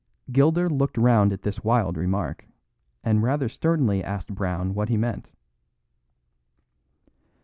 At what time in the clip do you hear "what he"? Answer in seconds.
4.73-4.97